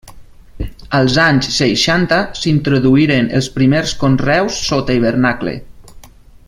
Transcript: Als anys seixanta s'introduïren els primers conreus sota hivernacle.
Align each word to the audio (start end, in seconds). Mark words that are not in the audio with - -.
Als 0.99 1.17
anys 1.23 1.49
seixanta 1.57 2.19
s'introduïren 2.39 3.31
els 3.41 3.53
primers 3.59 3.95
conreus 4.05 4.59
sota 4.71 5.01
hivernacle. 5.01 5.59